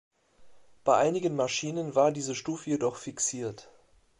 Bei 0.83 0.97
einigen 0.97 1.35
Maschinen 1.35 1.93
war 1.93 2.11
diese 2.11 2.33
Stufe 2.33 2.71
jedoch 2.71 2.95
fixiert. 2.95 3.69